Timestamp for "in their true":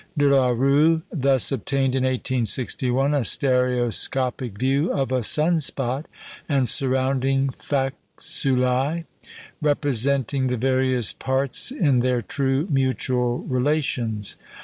11.69-12.65